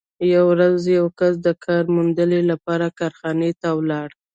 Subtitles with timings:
[0.33, 4.09] یوه ورځ یو کس د کار موندنې لپاره کارخانې ته ولاړ